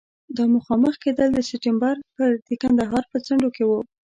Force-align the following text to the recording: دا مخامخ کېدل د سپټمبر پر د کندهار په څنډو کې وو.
دا 0.37 0.43
مخامخ 0.55 0.93
کېدل 1.03 1.29
د 1.33 1.39
سپټمبر 1.49 1.95
پر 2.15 2.29
د 2.47 2.49
کندهار 2.61 3.03
په 3.11 3.17
څنډو 3.25 3.49
کې 3.55 3.63
وو. 3.69 3.79